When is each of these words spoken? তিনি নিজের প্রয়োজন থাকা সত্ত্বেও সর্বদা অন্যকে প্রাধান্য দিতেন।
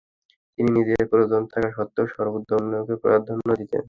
তিনি 0.59 0.69
নিজের 0.77 1.03
প্রয়োজন 1.11 1.41
থাকা 1.53 1.69
সত্ত্বেও 1.77 2.07
সর্বদা 2.13 2.53
অন্যকে 2.59 2.95
প্রাধান্য 3.03 3.47
দিতেন। 3.59 3.79